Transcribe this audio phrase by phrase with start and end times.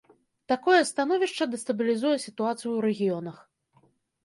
[0.51, 3.37] Такое становішча дэстабілізуе сітуацыю ў рэгіёнах.